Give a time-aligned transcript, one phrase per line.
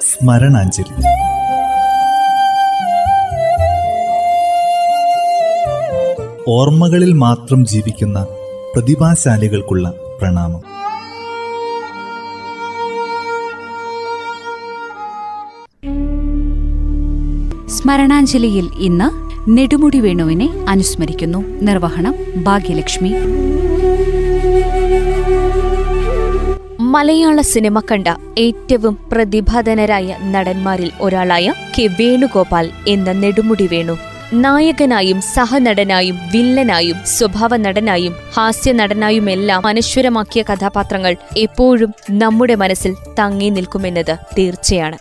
[0.00, 1.02] സ്മരണാഞ്ജലി.
[6.48, 8.26] ഓർമ്മകളിൽ മാത്രം ജീവിക്കുന്ന
[8.74, 10.60] പ്രതിഭാശാലികൾക്കുള്ള പ്രണാമം.
[17.68, 23.14] സ്മരണാഞ്ജലിയിൽ ഇന്ന് നെടുമുടി വേണുവിനെ അനുസ്മരിക്കുന്നു നിർവഹണം ഭാഗ്യലക്ഷ്മി.
[26.92, 28.08] മലയാള സിനിമ കണ്ട
[28.38, 33.94] ഏറ്റവും പ്രതിഭാധനരായ നടന്മാരിൽ ഒരാളായ കെ വേണുഗോപാൽ എന്ന നെടുമുടി വേണു.
[34.34, 44.98] നായകനായും സഹനടനായും വില്ലനായും സ്വഭാവ നടനായും ഹാസ്യ നടനായുമെല്ലാം അനശ്വരമാക്കിയ കഥാപാത്രങ്ങൾ എപ്പോഴും നമ്മുടെ മനസ്സിൽ തങ്ങി നിൽക്കുമെന്നത് തീർച്ചയാണ്.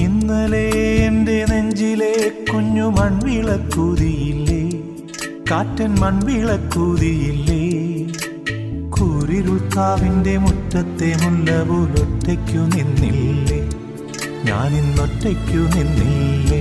[0.00, 0.66] ഇന്നലെ
[1.06, 2.14] എന്റെ നെഞ്ചിലെ
[2.52, 4.62] കുഞ്ഞു മൺവിളക്കൂതിയില്ലേ?
[5.50, 7.63] കാറ്റൻ മൺവിളക്കൂതിയില്ലേ?
[9.04, 13.58] കൂരിരുൾക്കാവിന്റെ മുറ്റത്തെ മുല്ല പോലൊറ്റയ്ക്കു നിന്നില്ലേ?
[14.44, 16.60] ഞാനിന്നൊറ്റയ്ക്കു നിന്നില്ലേ?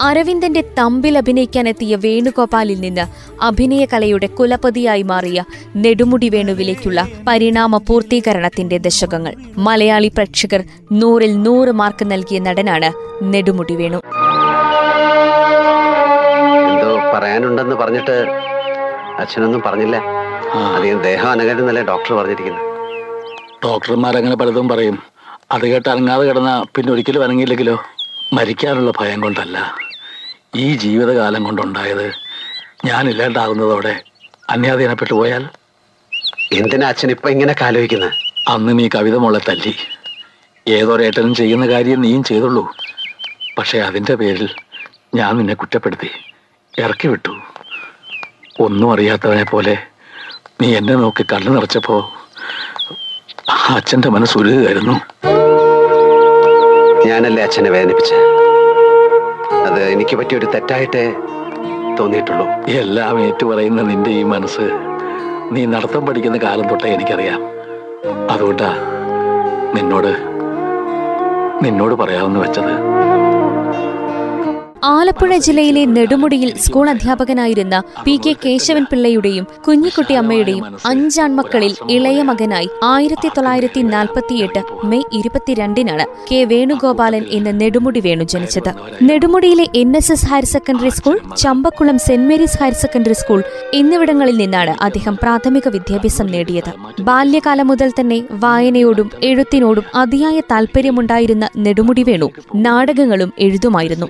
[0.00, 3.04] അരവിന്ദന്റെ തമ്പിൽ അഭിനയിക്കാനെത്തിയ വേണുഗോപാലിൽ നിന്ന്
[3.42, 5.44] അഭിനയകലയുടെ കുലപതിയായി മാറിയ
[5.76, 9.34] നെടുമുടി വേണുവിലേക്കുള്ള പരിണാമ പൂർത്തീകരണത്തിന്റെ ദശകങ്ങൾ.
[9.58, 14.00] മലയാളി പ്രേക്ഷകർ നൂറിൽ നൂറ് മാർക്ക് നൽകിയ നടനാണ് നെടുമുടി വേണു.
[17.14, 18.16] പറയാനുണ്ടെന്ന് പറഞ്ഞിട്ട്
[19.18, 20.19] അച്ഛനൊന്നും പറഞ്ഞില്ല.
[20.54, 22.66] അധികം ദേഹം അനകരുന്നല്ലേ ഡോക്ടർ പറഞ്ഞിരിക്കുന്നത്?
[23.64, 25.02] ഡോക്ടർമാരങ്ങനെ പലതും പറയും.
[25.52, 27.84] അത് കേട്ട് അനങ്ങാതെ കിടന്ന പിന്നെ ഒരിക്കലും അനങ്ങിയില്ലെങ്കിലോ?
[28.32, 29.74] മരിക്കാനുള്ള ഭയം കൊണ്ടല്ല.
[30.56, 32.12] ഈ ജീവിതകാലം കൊണ്ടുണ്ടായത്
[32.84, 34.02] ഞാനില്ലാണ്ടാകുന്നതോടെ
[34.50, 35.48] അന്യാധീനപ്പെട്ടു പോയാൽ?
[36.52, 38.12] എന്തിനാ അച്ഛൻ ഇപ്പൊ ഇങ്ങനെ ആലോചിക്കുന്നത്
[38.48, 39.74] അന്ന് നീ കവിത മോളെ തല്ലി.
[40.68, 42.74] ഏതൊരേട്ടനും ചെയ്യുന്ന കാര്യം നീയും ചെയ്തുള്ളൂ.
[43.58, 44.48] പക്ഷേ അതിന്റെ പേരിൽ
[45.14, 46.10] ഞാൻ നിന്നെ കുറ്റപ്പെടുത്തി.
[46.78, 47.30] ഇറക്കി വിട്ടു.
[48.60, 49.89] ഒന്നും അറിയാത്തവനെ പോലെ
[50.60, 51.96] നീ എന്നെ നോക്കി കണ്ണു നിറച്ചപ്പോ
[53.76, 54.94] അച്ഛന്റെ മനസ്സുരുകയായിരുന്നു
[57.06, 58.12] ഞാനല്ലേ അച്ഛനെ വേദനിപ്പിച്ച?
[59.66, 61.04] അത് എനിക്ക് പറ്റിയൊരു തെറ്റായിട്ടേ
[61.98, 62.46] തോന്നിയിട്ടുള്ളൂ.
[62.82, 64.66] എല്ലാം ഏറ്റുപറയുന്ന നിന്റെ ഈ മനസ്സ്
[65.54, 67.40] നീ നടത്തം പഠിക്കുന്ന കാലം തൊട്ടേ എനിക്കറിയാം.
[68.30, 68.70] അതുകൊണ്ടാ
[69.76, 70.12] നിന്നോട്
[71.64, 72.74] നിന്നോട് പറയാമെന്ന് വെച്ചത്.
[74.82, 83.28] ആലപ്പുഴ ജില്ലയിലെ നെടുമുടിയിൽ സ്കൂൾ അധ്യാപകനായിരുന്ന പി കെ കേശവൻ പിള്ളയുടെയും കുഞ്ഞിക്കുട്ടി അമ്മയുടെയും അഞ്ചാൺമക്കളിൽ ഇളയ മകനായി ആയിരത്തി
[83.28, 88.70] തൊള്ളായിരത്തി നാൽപ്പത്തിയെട്ട് മെയ് ഇരുപത്തിരണ്ടിനാണ് കെ വേണുഗോപാലൻ എന്ന നെടുമുടി വേണു ജനിച്ചത്.
[89.02, 93.42] നെടുമുടിയിലെ N S S higher secondary school Champakulam saint Mary's higher secondary school
[93.74, 96.72] എന്നിവിടങ്ങളിൽ നിന്നാണ് അദ്ദേഹം പ്രാഥമിക വിദ്യാഭ്യാസം നേടിയത്.
[97.00, 104.08] ബാല്യകാലം മുതൽ തന്നെ വായനയോടും എഴുത്തിനോടും അതിയായ താൽപര്യമുണ്ടായിരുന്ന നെടുമുടി വേണു നാടകങ്ങളും എഴുതുമായിരുന്നു.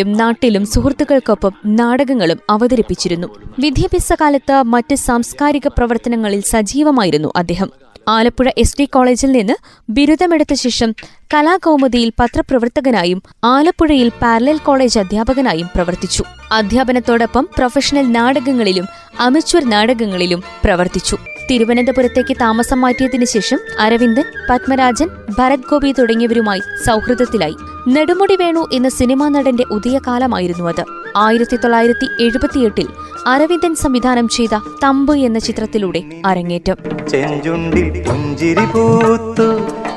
[0.00, 3.28] സ്കൂളിലും നാട്ടിലും സുഹൃത്തുക്കൾക്കൊപ്പം നാടകങ്ങളും അവതരിപ്പിച്ചിരുന്നു.
[3.58, 7.70] വിദ്യാഭ്യാസ കാലത്ത് മറ്റ് സാംസ്കാരിക പ്രവർത്തനങ്ങളിൽ സജീവമായിരുന്നു അദ്ദേഹം.
[8.08, 9.54] ആലപ്പുഴ എസ് ഡി കോളേജിൽ നിന്ന്
[9.90, 10.94] ബിരുദമെടുത്ത ശേഷം
[11.34, 16.24] കലാകൗമുദിയിൽ പത്രപ്രവർത്തകനായും ആലപ്പുഴയിൽ പാരലൽ കോളേജ് അധ്യാപകനായും പ്രവർത്തിച്ചു.
[16.52, 18.86] അധ്യാപനത്തോടൊപ്പം പ്രൊഫഷണൽ നാടകങ്ങളിലും
[19.20, 21.16] അമച്വർ നാടകങ്ങളിലും പ്രവർത്തിച്ചു.
[21.50, 25.08] തിരുവനന്തപുരത്തേക്ക് താമസം മാറ്റിയതിനു ശേഷം അരവിന്ദൻ പത്മരാജൻ
[25.38, 27.56] ഭരത് ഗോപി തുടങ്ങിയവരുമായി സൗഹൃദത്തിലായി.
[27.88, 30.84] നെടുമുടി വേണു എന്ന സിനിമാ നടന്റെ ഉദയ കാലമായിരുന്നു അത്.
[31.16, 32.88] ആയിരത്തി തൊള്ളായിരത്തി എഴുപത്തിയെട്ടിൽ
[33.26, 34.48] അരവിന്ദൻ സംവിധാനം ചെയ്ത
[34.82, 36.76] തമ്പ് എന്ന ചിത്രത്തിലൂടെ അരങ്ങേറ്റം.
[37.08, 39.48] ചെഞ്ചുണ്ടിൽ പുഞ്ചിരി പൂത്തു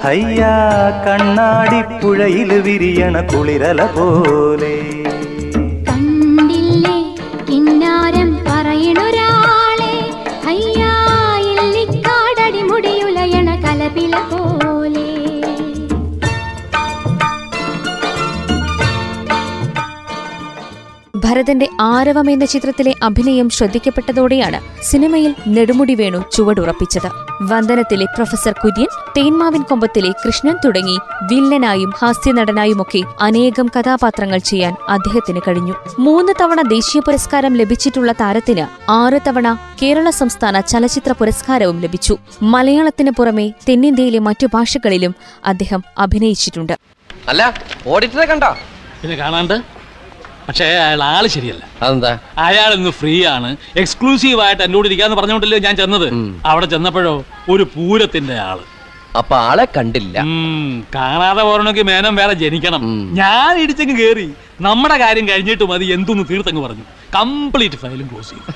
[0.03, 0.53] ഹയ്യാ
[1.07, 4.75] കണ്ണാടി പുഴയിൽ വിരിയണ കുളിരല പോലെ.
[5.89, 7.15] കണ്ടില്ലേ
[7.50, 9.94] കിന്നാരം പറയണൊരാളെ?
[10.45, 10.94] അയ്യാ
[11.39, 14.72] ഇല്ലിക്കാടടി മുടിയുലയണ കലപില പോലെ.
[21.23, 27.09] ഭരതന്റെ ആരവം എന്ന ചിത്രത്തിലെ അഭിനയം ശ്രദ്ധിക്കപ്പെട്ടതോടെയാണ് സിനിമയിൽ നെടുമുടി വേണു ചുവടുറപ്പിച്ചത്.
[27.41, 30.97] വന്ദനത്തിലെ പ്രൊഫസർ കുര്യൻ തേന്മാവിൻ കൊമ്പത്തിലെ കൃഷ്ണൻ തുടങ്ങി
[31.33, 35.73] വില്ലനായും ഹാസ്യനടനായുമൊക്കെ അനേകം കഥാപാത്രങ്ങൾ ചെയ്യാൻ അദ്ദേഹത്തിന് കഴിഞ്ഞു.
[36.00, 42.17] മൂന്ന് തവണ ദേശീയ പുരസ്കാരം ലഭിച്ചിട്ടുള്ള താരത്തിന് ആറ് തവണ കേരള സംസ്ഥാന ചലച്ചിത്ര പുരസ്കാരവും ലഭിച്ചു.
[42.41, 46.73] മലയാളത്തിന് പുറമെ തെന്നിന്ത്യയിലെ മറ്റു ഭാഷകളിലും അദ്ദേഹം അഭിനയിച്ചിട്ടുണ്ട്.
[47.27, 47.53] അല്ല
[47.88, 48.51] ഓഡിറ്ററെ കണ്ടോ?
[49.01, 49.82] പിന്നെ കാണാണ്ട്?
[50.48, 51.63] പക്ഷേ അയാൾ ആൾ ശരിയല്ല.
[51.81, 52.19] അതെന്താ?
[52.38, 56.07] അയാൾ ഇന്ന് ഫ്രീ ആണ് എക്സ്ക്ലൂസീവ് ആയിട്ട് എന്നോട് ഇരിക്കാന്ന് പറഞ്ഞോണ്ടല്ലോ ഞാൻ ചെന്നത്?
[56.45, 58.60] അവിടെ ചെന്നപ്പോഴോ ഒരു പൂരത്തിന്റെ ആൾ.
[59.18, 60.19] അപ്പൊ ആളെ കണ്ടില്ല.
[60.95, 63.10] കാണാതെ പോരണമെങ്കിൽ മേനം വേറെ ജനിക്കണം.
[63.13, 64.34] ഞാൻ ഇടിച്ചങ്ങ് കേറി.
[64.62, 66.84] നമ്മുടെ കാര്യം കഴിഞ്ഞിട്ട് മതി എന്തൊന്ന് തീർത്തങ്ങ് പറഞ്ഞു.
[67.16, 68.51] കംപ്ലീറ്റ് ഫയലും ക്ലോസ് ചെയ്തു.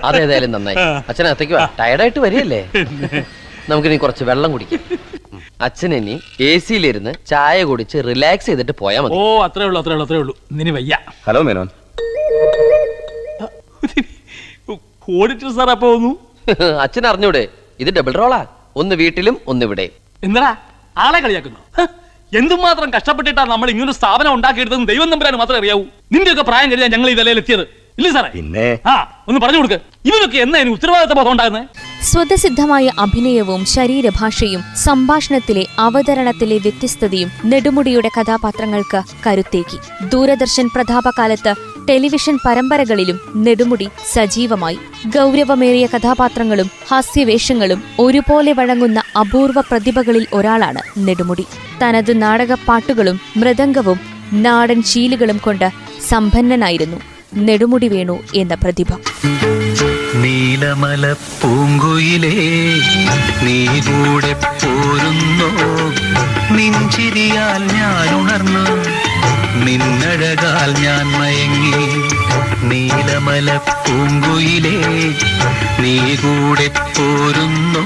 [0.06, 0.76] അതേതായാലും നന്നായി.
[1.08, 2.62] അച്ഛനത്തേക്ക് ടയർഡായിട്ട് വരികയല്ലേ?
[3.70, 4.80] നമുക്കിനി കുറച്ച് വെള്ളം കുടിക്കാം.
[5.66, 6.14] അച്ഛൻ ഇനി
[6.46, 9.16] എ സിയിലിരുന്ന് ചായ കുടിച്ച് റിലാക്സ് ചെയ്തിട്ട് പോയാ മതി.
[9.18, 10.34] ഓ അത്രേ ഉള്ളൂ അത്രേ ഉള്ളൂ അത്രേ ഉള്ളൂ.
[10.62, 10.94] ഇനി വയ്യ.
[11.26, 11.68] ഹലോ മേനോൻ.
[15.20, 16.10] ഓഡിറ്റർ സാർ അപ്പൊ വന്നു?
[16.84, 17.42] അച്ഛൻ അറിഞ്ഞൂടെ
[17.82, 18.40] ഇത് ഡബിൾ റോളാ
[18.80, 19.86] ഒന്ന് വീട്ടിലും ഒന്ന് ഇവിടെ.
[20.26, 20.44] എന്താ
[21.04, 21.60] ആളെ കളിയാക്കുന്നു?
[22.32, 25.84] എന്തുമാത്രം കഷ്ടപ്പെട്ടിട്ടാ നമ്മൾ ഇങ്ങനൊരു സ്ഥാപനം ഉണ്ടാക്കിയെടുത്തത് ദൈവം നമ്പരാൻ മാത്രമേ അറിയാവൂ.
[26.14, 27.64] നിന്റെയൊക്കെ പ്രായം കഴിഞ്ഞാൽ ഞങ്ങൾ ഈ നിലയിൽ എത്തിയത്
[27.98, 28.28] ഇല്ലേ സാറേ?
[28.36, 28.66] പിന്നെ?
[28.92, 28.94] ആ
[29.28, 29.78] ഒന്ന് പറഞ്ഞു കൊടുക്ക്.
[30.08, 31.66] ഇവരൊക്കെ എന്നാ ഇനി ഉത്തരവാദിത്ത ബോധം ഉണ്ടാകുന്നത്
[32.08, 41.52] സ്വതസിദ്ധമായ അഭിനയവും ശരീരഭാഷയും സംഭാഷണത്തിലെ അവതരണത്തിലെ വ്യത്യസ്തതയും നെടുമുടിയുടെ കഥാപാത്രങ്ങൾക്ക് കരുത്തേക്കി ദൂരദർശൻ പ്രതാപകാലത്ത്
[41.88, 44.78] ടെലിവിഷൻ പരമ്പരകളിലും നെടുമുടി സജീവമായി.
[45.06, 51.46] ഗൗരവമേറിയ കഥാപാത്രങ്ങളും ഹാസ്യവേഷങ്ങളും ഒരുപോലെ വഴങ്ങുന്ന അപൂർവ പ്രതിഭകളിൽ ഒരാളാണ് നെടുമുടി.
[51.82, 54.00] തനത് നാടകപ്പാട്ടുകളും മൃദംഗവും
[54.32, 55.70] നാടൻ ശീലുകളും കൊണ്ട്
[56.08, 56.96] സമ്പന്നനായിരുന്നു
[57.34, 58.90] നെടുമുടി വേണു എന്ന പ്രതിഭ.
[60.22, 62.34] നീലമല പൂങ്കുയിലേ
[63.42, 65.50] നീ കൂടെ പോരുന്നോ.
[66.56, 68.64] നിഞ്ചിരിയാൽ ഞാൻ ഉണർന്നു.
[69.64, 72.19] നിന്നഴകാൽ ഞാൻ മയങ്ങി.
[72.70, 74.76] നീലമല പൂങ്കുയിലേ
[75.82, 77.84] നീ കൂടെ പോരുന്നോ?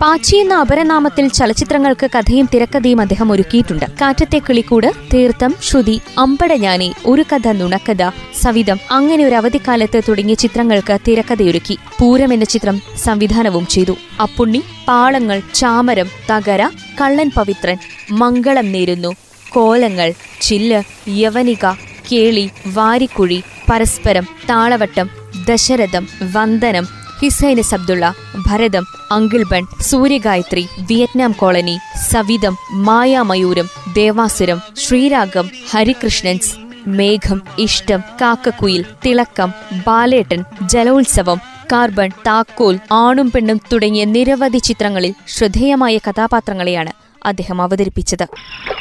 [0.00, 3.84] പാച്ചി എന്ന അപരനാമത്തിൽ ചലച്ചിത്രങ്ങൾക്ക് കഥയും തിരക്കഥയും അദ്ദേഹം ഒരുക്കിയിട്ടുണ്ട്.
[4.00, 8.10] കാറ്റത്തെ കിളിക്കൂട് തീർത്ഥം ശ്രുതി അമ്പടഞ്ഞാനെ ഒരു കഥ നുണക്കഥ
[8.40, 11.78] സവിധം അങ്ങനെ ഒരു അവധിക്കാലത്ത് തുടങ്ങിയ ചിത്രങ്ങൾക്ക് തിരക്കഥയൊരുക്കി.
[11.98, 13.96] പൂരം എന്ന ചിത്രം സംവിധാനവും ചെയ്തു.
[14.22, 16.70] അപ്പുണ്ണി പാളങ്ങൾ ചാമരം തകര
[17.00, 17.78] കള്ളൻ പവിത്രൻ
[18.10, 19.12] മംഗളം നേരുന്നു
[19.50, 23.38] കോലങ്ങൾ ചില്ല് യവനിക കേളി വാരിക്കുഴി
[23.70, 25.08] Parasparam Thalavattam
[25.46, 26.86] Dasharatham Vandanam
[27.20, 28.04] His Highness Abdullah
[28.46, 31.76] Bharatham Uncle Bun Suryagayathri Vietnam Colony
[32.10, 36.52] Savidham Mayamayooram Devasuram Sreeragam Harikrishnans
[36.86, 39.50] മേഘം ഇഷ്ടം കാക്കക്കുയിൽ തിളക്കം
[39.86, 41.40] ബാലേട്ടൻ ജലോത്സവം
[41.72, 46.92] കാർബൺ താക്കോൽ ആണും പെണ്ണും തുടങ്ങിയ നിരവധി ചിത്രങ്ങളിൽ ശ്രദ്ധേയമായ കഥാപാത്രങ്ങളെയാണ്
[47.24, 48.26] അദ്ദേഹം അവതരിപ്പിച്ചത്.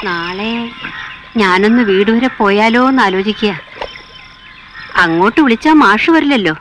[0.06, 0.52] നാളെ
[1.38, 3.60] ഞാനൊന്ന് വീട് വരെ പോയാലോ എന്ന് ആലോചിക്കുക.
[4.96, 6.56] അങ്ങോട്ട് വിളിച്ചാൽ മാഷ് വരില്ലല്ലോ.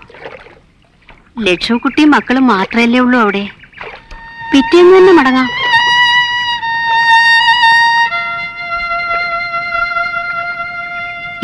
[1.39, 3.51] ലക്ഷ്മിക്കുട്ടിയും മക്കളും മാത്രമല്ലേ ഉള്ളൂ അവിടെ.
[4.53, 5.49] പിറ്റേന്ന് തന്നെ മടങ്ങാം.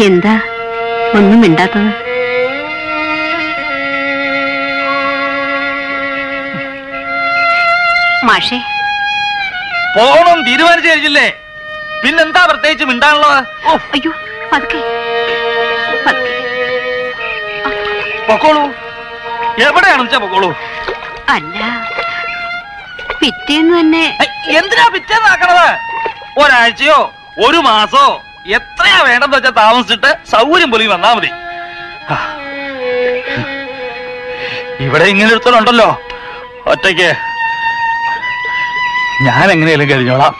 [0.04, 0.40] എന്താ?
[1.14, 2.04] ഒന്നും മിണ്ടാത്തത്?
[8.24, 8.58] മാഷേ.
[9.96, 11.43] പോണം തീരുമാനിച്ചു കഴിഞ്ഞില്ലേ?
[12.04, 13.38] പിന്നെന്താ പ്രത്യേകിച്ച് മിണ്ടാനുള്ളത്?
[13.68, 14.12] ഓ അയ്യോ
[14.52, 14.80] പതുക്കെ.
[18.28, 18.64] പൊക്കോളൂ.
[19.66, 20.50] എവിടെയാണെന്ന് വെച്ചാ പൊക്കോളൂ?
[21.34, 21.58] അല്ല
[23.20, 24.04] പിറ്റേന്ന് തന്നെ
[24.58, 25.68] എന്തിനാ പിറ്റേന്നാക്കണത്
[26.42, 26.98] ഒരാഴ്ചയോ
[27.46, 28.04] ഒരു മാസോ
[28.58, 31.30] എത്രയാ വേണ്ടെന്ന് വെച്ചാൽ താമസിച്ചിട്ട് സൗകര്യം പൊലി വന്നാ മതി.
[34.86, 35.88] ഇവിടെ ഇങ്ങനെ ഒരുത്തനുണ്ടല്ലോ
[36.72, 37.10] ഒറ്റയ്ക്ക്.
[39.26, 40.34] ഞാൻ എങ്ങനെയാലും കഴിഞ്ഞോളാം.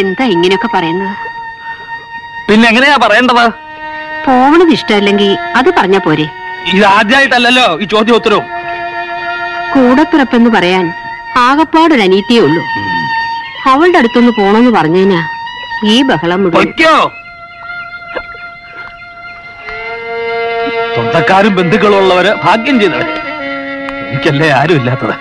[0.00, 1.14] എന്താ ഇങ്ങനെയൊക്കെ പറയുന്നത്?
[2.48, 3.44] പിന്നെ എങ്ങനെയാ പറയേണ്ടത്?
[4.26, 6.26] പോവണത് ഇഷ്ടമല്ലെങ്കിൽ അത് പറഞ്ഞ പോരെ.
[6.74, 8.46] ഇത് ആദ്യമായിട്ടല്ലല്ലോ ഈ ചോദ്യം ഉത്തരവും.
[9.74, 10.84] കൂടപ്പിറപ്പെന്ന് പറയാൻ
[11.46, 12.62] ആകപ്പാടൊരു അനീത്തിയേ ഉള്ളൂ.
[13.70, 15.20] അവളുടെ അടുത്തൊന്ന് പോണെന്ന് പറഞ്ഞതിനാ
[15.92, 16.56] ഈ ബഹളം മുഴുവൻ.
[16.56, 16.94] പൊയ്ക്കോ.
[20.94, 22.96] സ്വന്തക്കാരും ബന്ധുക്കളും ഉള്ളവര് ഭാഗ്യം ചെയ്ത
[24.08, 25.14] എനിക്കല്ലേ ആരും ഇല്ലാത്തത്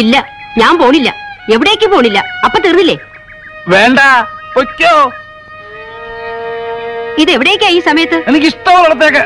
[0.00, 0.16] ഇല്ല.
[0.60, 1.08] ഞാൻ പോണില്ല.
[1.54, 2.18] എവിടേക്ക് പോണില്ല?
[2.44, 2.96] അപ്പൊ തീർന്നില്ലേ?
[3.72, 4.00] വേണ്ട
[4.54, 4.92] പൊയ്ക്കോ.
[7.22, 8.18] ഇത് എവിടേക്കാ ഈ സമയത്ത്?
[8.28, 9.24] എനിക്ക് ഇഷ്ടമുള്ളിടത്തേക്ക്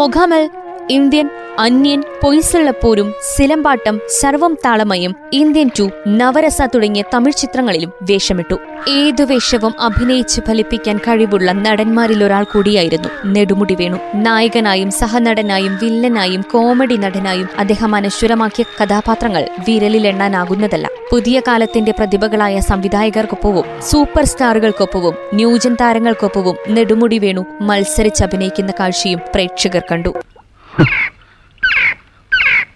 [0.00, 0.42] മൊഘാമൽ
[0.90, 1.26] ഇന്ത്യൻ
[1.58, 8.56] അന്യൻ പൊയ്സള്ളപ്പൂരും സിലമ്പാട്ടം സർവം താളമയും ഇന്ത്യൻ ടു നവരസ തുടങ്ങിയ തമിഴ് ചിത്രങ്ങളിലും വേഷമിട്ടു.
[8.88, 13.98] ഏതു വേഷവും അഭിനയിച്ച് ഫലിപ്പിക്കാൻ കഴിവുള്ള നടന്മാരിൽ ഒരാൾ കൂടിയായിരുന്നു നെടുമുടി വേണു.
[14.14, 25.14] നായകനായും സഹനടനായും വില്ലനായും കോമഡി നടനായും അദ്ദേഹം അനശ്വരമാക്കിയ കഥാപാത്രങ്ങൾ വിരലിലെണ്ണാനാകുന്നതല്ല പുതിയ കാലത്തിന്റെ പ്രതിഭകളായ സംവിധായകർക്കൊപ്പവും സൂപ്പർ സ്റ്റാറുകൾക്കൊപ്പവും
[25.34, 30.14] ന്യൂജൻ താരങ്ങൾക്കൊപ്പവും നെടുമുടി വേണു മത്സരിച്ച് അഭിനയിക്കുന്ന കാഴ്ചയും പ്രേക്ഷകർ കണ്ടു.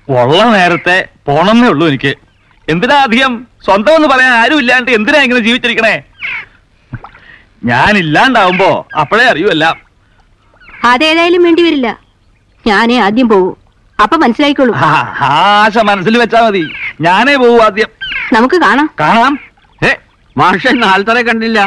[0.09, 2.13] ഉള്ള നേരത്തെ പോണമെന്നേ ഉള്ളൂ എനിക്ക്.
[2.69, 6.05] എന്തിനാ അധികം സ്വന്തം എന്ന് പറയാൻ ആരും ഇല്ലാണ്ട് എന്തിനാ ഇങ്ങനെ ജീവിച്ചിരിക്കണേ?
[7.65, 9.65] ഞാൻ ഇല്ലാണ്ടാവുമ്പോ അപ്പോഴേ അറിയുമല്ല
[10.85, 11.99] അതേതായാലും വേണ്ടി വരില്ല.
[12.67, 13.57] ഞാനേ ആദ്യം പോകൂ
[14.03, 14.73] അപ്പൊ മനസ്സിലായിക്കോളൂ.
[14.75, 16.63] ആ, ആശ മനസ്സിൽ വെച്ചാ മതി.
[17.01, 17.91] ഞാനേ പോവും ആദ്യം.
[18.33, 18.91] നമുക്ക് കാണാം.
[19.01, 19.39] കാണാം?
[19.83, 19.91] ഏ
[20.39, 21.61] മാഷൻ നാൽത്തറ കണ്ടില്ല.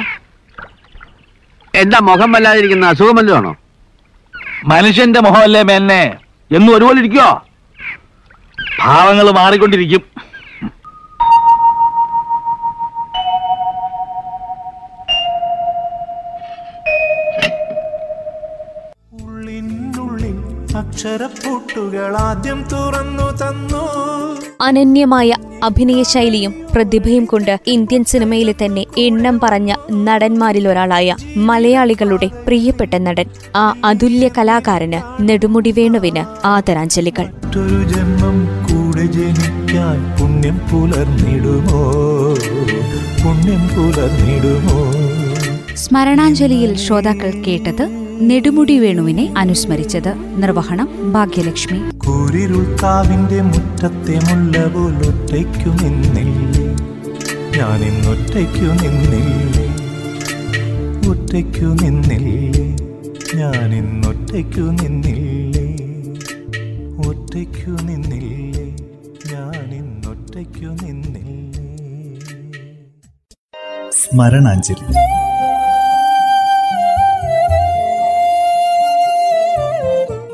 [1.76, 3.56] എന്താ മുഖം വല്ലാതിരിക്കുന്ന അസുഖം വല്ലതും ആണോ?
[4.66, 6.18] മനുഷ്യന്റെ മുഖമല്ലേ മേന്നെ
[6.56, 7.28] എന്നും ഒരുപോലെ ഇരിക്കോ
[8.82, 10.04] ഭാവങ്ങൾ മാറിക്കൊണ്ടിരിക്കും.
[20.98, 23.82] അക്ഷരപ്പൂട്ടുകൾ ആദ്യം തുറന്നു തന്നു.
[24.62, 33.26] അനന്യമായ അഭിനയശൈലിയും പ്രതിഭയും കൊണ്ട് ഇന്ത്യൻ സിനിമയിലെ തന്നെ എണ്ണം പറഞ്ഞ നടന്മാരിൽ ഒരാളായ മലയാളികളുടെ പ്രിയപ്പെട്ട നടൻ
[33.56, 37.28] ആ അതുല്യ കലാകാരന് നെടുമുടി വേണുവിന് ആദരാഞ്ജലികൾ.
[37.94, 41.84] ജന്മം കൂടെ ജനിക്കാൻ പുണ്യം പുലർന്നിടുമോ?
[43.24, 44.80] പുണ്യം പുലർന്നിടുമോ?
[45.76, 51.80] സ്മരണാഞ്ജലിയിൽ ശ്രോതാക്കൾ കേട്ടത് നെടുമുടി വേണുവിനെ അനുസ്മരിച്ചത് നിർവഹണം ഭാഗ്യലക്ഷ്മി.
[51.98, 56.66] കൂരിരുൾക്കാവിന്റെ മുറ്റത്തെ മുല്ല പോലൊറ്റയ്ക്കു നിന്നില്ലേ?
[57.58, 59.68] ഞാനിന്നൊറ്റയ്ക്കു നിന്നില്ലേ?
[61.10, 62.66] ഒറ്റയ്ക്കു നിന്നില്ലേ?
[63.36, 65.68] ഞാനിന്നൊറ്റയ്ക്കു നിന്നില്ലേ?
[67.08, 68.66] ഒറ്റയ്ക്കു നിന്നില്ലേ?
[69.32, 71.24] ഞാനിന്നൊറ്റയ്ക്കു നിന്നില്ലേ?
[73.92, 75.27] സ്മരണാഞ്ജലി.